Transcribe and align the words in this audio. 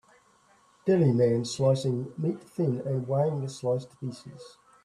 Deli 0.83 1.13
man 1.13 1.45
slicing 1.45 2.11
meat 2.17 2.41
thin 2.41 2.79
and 2.87 3.07
weighing 3.07 3.41
the 3.41 3.47
sliced 3.47 3.99
pieces. 3.99 4.57